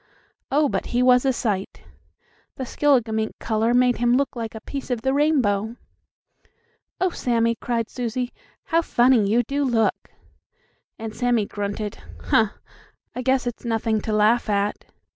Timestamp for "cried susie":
7.53-8.33